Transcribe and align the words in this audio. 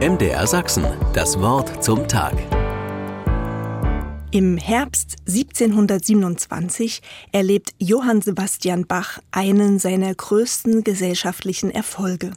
MDR 0.00 0.44
Sachsen, 0.48 0.84
das 1.12 1.38
Wort 1.38 1.82
zum 1.82 2.08
Tag. 2.08 2.34
Im 4.32 4.56
Herbst 4.56 5.18
1727 5.28 7.00
erlebt 7.30 7.70
Johann 7.78 8.20
Sebastian 8.20 8.88
Bach 8.88 9.20
einen 9.30 9.78
seiner 9.78 10.12
größten 10.12 10.82
gesellschaftlichen 10.82 11.70
Erfolge. 11.70 12.32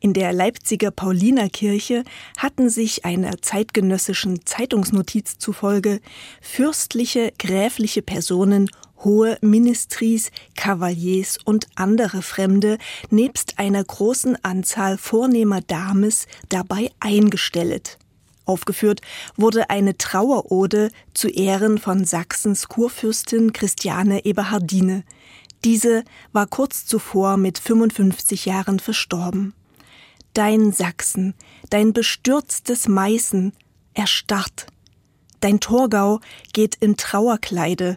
In 0.00 0.14
der 0.14 0.32
Leipziger 0.32 0.90
Paulinerkirche 0.90 2.02
hatten 2.38 2.70
sich 2.70 3.04
einer 3.04 3.42
zeitgenössischen 3.42 4.46
Zeitungsnotiz 4.46 5.36
zufolge 5.36 6.00
fürstliche, 6.40 7.34
gräfliche 7.38 8.00
Personen, 8.00 8.70
hohe 9.04 9.38
Ministries, 9.40 10.30
Kavaliers 10.56 11.38
und 11.44 11.66
andere 11.74 12.22
Fremde 12.22 12.78
nebst 13.10 13.58
einer 13.58 13.82
großen 13.82 14.42
Anzahl 14.44 14.98
vornehmer 14.98 15.60
Dames 15.60 16.26
dabei 16.48 16.90
eingestellt. 17.00 17.98
Aufgeführt 18.44 19.00
wurde 19.36 19.70
eine 19.70 19.96
Trauerode 19.96 20.90
zu 21.14 21.28
Ehren 21.28 21.78
von 21.78 22.04
Sachsens 22.04 22.68
Kurfürstin 22.68 23.52
Christiane 23.52 24.24
Eberhardine. 24.24 25.04
Diese 25.64 26.04
war 26.32 26.46
kurz 26.46 26.86
zuvor 26.86 27.36
mit 27.36 27.58
55 27.58 28.46
Jahren 28.46 28.80
verstorben 28.80 29.54
dein 30.34 30.72
Sachsen, 30.72 31.34
dein 31.70 31.92
bestürztes 31.92 32.88
Meißen, 32.88 33.52
erstarrt. 33.94 34.66
Dein 35.40 35.60
Torgau 35.60 36.20
geht 36.52 36.76
in 36.76 36.96
Trauerkleide, 36.96 37.96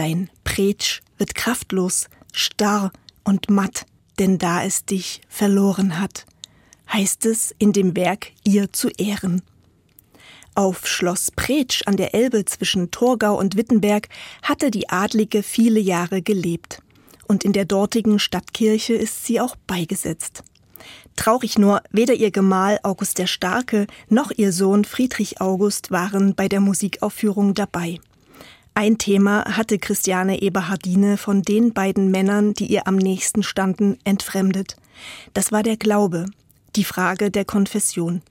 dein 0.00 0.30
Pretsch 0.44 1.02
wird 1.18 1.34
kraftlos, 1.34 2.08
starr 2.32 2.90
und 3.22 3.50
matt, 3.50 3.84
denn 4.18 4.38
da 4.38 4.64
es 4.64 4.86
dich 4.86 5.20
verloren 5.28 6.00
hat, 6.00 6.24
heißt 6.90 7.26
es 7.26 7.54
in 7.58 7.74
dem 7.74 7.94
Werk 7.94 8.32
ihr 8.42 8.72
zu 8.72 8.88
ehren. 8.96 9.42
Auf 10.54 10.86
Schloss 10.86 11.30
Pretsch 11.30 11.82
an 11.84 11.98
der 11.98 12.14
Elbe 12.14 12.46
zwischen 12.46 12.90
Torgau 12.90 13.38
und 13.38 13.58
Wittenberg 13.58 14.08
hatte 14.42 14.70
die 14.70 14.88
Adlige 14.88 15.42
viele 15.42 15.80
Jahre 15.80 16.22
gelebt, 16.22 16.80
und 17.28 17.44
in 17.44 17.52
der 17.52 17.66
dortigen 17.66 18.18
Stadtkirche 18.18 18.94
ist 18.94 19.26
sie 19.26 19.38
auch 19.38 19.54
beigesetzt. 19.66 20.44
Traurig 21.16 21.58
nur, 21.58 21.82
weder 21.90 22.14
ihr 22.14 22.30
Gemahl 22.30 22.80
August 22.84 23.18
der 23.18 23.26
Starke 23.26 23.86
noch 24.08 24.30
ihr 24.34 24.54
Sohn 24.54 24.86
Friedrich 24.86 25.42
August 25.42 25.90
waren 25.90 26.34
bei 26.34 26.48
der 26.48 26.60
Musikaufführung 26.60 27.52
dabei. 27.52 28.00
Ein 28.80 28.96
Thema 28.96 29.44
hatte 29.44 29.78
Christiane 29.78 30.40
Eberhardine 30.40 31.18
von 31.18 31.42
den 31.42 31.74
beiden 31.74 32.10
Männern, 32.10 32.54
die 32.54 32.64
ihr 32.64 32.88
am 32.88 32.96
nächsten 32.96 33.42
standen, 33.42 33.98
entfremdet. 34.04 34.76
Das 35.34 35.52
war 35.52 35.62
der 35.62 35.76
Glaube, 35.76 36.24
die 36.76 36.84
Frage 36.84 37.30
der 37.30 37.44
Konfession. 37.44 38.22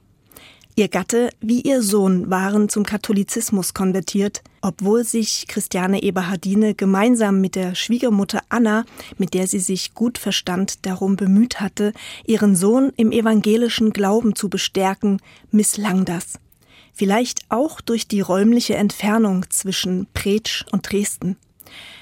Ihr 0.75 0.88
Gatte 0.88 1.30
wie 1.39 1.61
ihr 1.61 1.83
Sohn 1.83 2.31
waren 2.31 2.67
zum 2.67 2.83
Katholizismus 2.83 3.75
konvertiert, 3.75 4.41
obwohl 4.61 5.03
sich 5.03 5.45
Christiane 5.47 6.02
Eberhardine 6.02 6.73
gemeinsam 6.73 7.41
mit 7.41 7.53
der 7.53 7.75
Schwiegermutter 7.75 8.41
Anna, 8.50 8.86
mit 9.19 9.36
der 9.36 9.45
sie 9.45 9.59
sich 9.59 9.94
gut 9.94 10.17
verstand, 10.17 10.84
darum 10.88 11.16
bemüht 11.16 11.61
hatte, 11.61 11.94
ihren 12.25 12.56
Sohn 12.56 12.91
im 12.97 13.11
evangelischen 13.11 13.91
Glauben 13.91 14.34
zu 14.34 14.50
bestärken, 14.50 15.22
misslang 15.52 16.06
das. 16.06 16.39
Vielleicht 17.00 17.45
auch 17.47 17.80
durch 17.80 18.09
die 18.09 18.19
räumliche 18.19 18.75
Entfernung 18.75 19.50
zwischen 19.50 20.08
Pretsch 20.14 20.66
und 20.73 20.92
Dresden. 20.92 21.38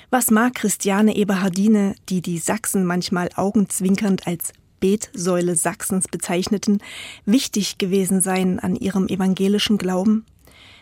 Was 0.09 0.31
mag 0.31 0.55
Christiane 0.55 1.15
Eberhardine, 1.15 1.93
die 2.09 2.23
die 2.23 2.39
Sachsen 2.39 2.83
manchmal 2.83 3.29
augenzwinkernd 3.35 4.25
als 4.25 4.53
Betsäule 4.79 5.55
Sachsens 5.55 6.07
bezeichneten, 6.07 6.79
wichtig 7.27 7.77
gewesen 7.77 8.21
sein 8.21 8.57
an 8.57 8.75
ihrem 8.75 9.07
evangelischen 9.07 9.77
Glauben? 9.77 10.25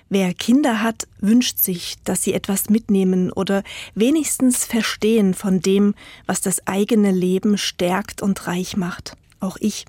Wer 0.07 0.33
Kinder 0.33 0.81
hat, 0.81 1.09
wünscht 1.19 1.59
sich, 1.59 1.97
dass 2.05 2.23
sie 2.23 2.31
etwas 2.31 2.69
mitnehmen 2.69 3.33
oder 3.33 3.63
wenigstens 3.95 4.63
verstehen 4.63 5.33
von 5.33 5.59
dem, 5.59 5.93
was 6.25 6.39
das 6.39 6.65
eigene 6.67 7.11
Leben 7.11 7.57
stärkt 7.57 8.21
und 8.21 8.47
reich 8.47 8.77
macht. 8.77 9.17
Auch 9.41 9.57
ich. 9.59 9.83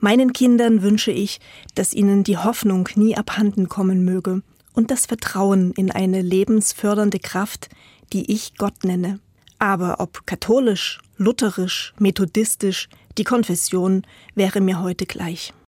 Meinen 0.00 0.32
Kindern 0.32 0.82
wünsche 0.82 1.10
ich, 1.10 1.40
dass 1.74 1.94
ihnen 1.94 2.24
die 2.24 2.38
Hoffnung 2.38 2.88
nie 2.94 3.16
abhanden 3.16 3.68
kommen 3.68 4.04
möge 4.04 4.42
und 4.72 4.90
das 4.90 5.06
Vertrauen 5.06 5.72
in 5.72 5.90
eine 5.90 6.22
lebensfördernde 6.22 7.18
Kraft, 7.18 7.68
die 8.12 8.32
ich 8.32 8.56
Gott 8.56 8.84
nenne. 8.84 9.20
Aber 9.58 10.00
ob 10.00 10.26
katholisch, 10.26 11.00
lutherisch, 11.16 11.94
methodistisch, 11.98 12.88
die 13.18 13.24
Konfession 13.24 14.02
wäre 14.34 14.60
mir 14.60 14.80
heute 14.80 15.04
gleich. 15.06 15.52